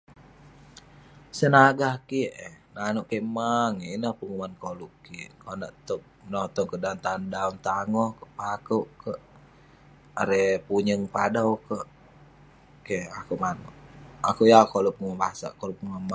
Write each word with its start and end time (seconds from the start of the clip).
Senagah 1.39 1.95
kik 2.09 2.31
eh, 2.45 2.53
nanouk 2.75 3.07
kik 3.11 3.23
maang 3.35 3.73
ineh 3.95 4.13
penguman 4.19 4.53
koluk 4.63 4.93
kik. 5.05 5.29
Konak 5.43 5.71
tog- 5.87 6.07
menotong 6.25 6.67
kek 6.71 6.81
konak 6.81 7.27
daon 7.35 7.55
tangoh, 7.67 8.09
pakouk 8.37 8.87
kek, 9.03 9.19
erei 10.21 10.47
punyeng 10.67 11.03
padau 11.13 11.49
kek. 11.67 11.83
Keh 12.85 13.03
akouk 13.19 13.41
manouk. 13.43 13.75
Akouk 14.29 14.47
yeng 14.49 14.61
akouk 14.61 14.73
koluk 14.75 14.95
penguman 14.97 15.19
basak, 15.23 15.51
koluk 15.59 15.77
penguman 15.79 15.93
maang- 16.01 16.09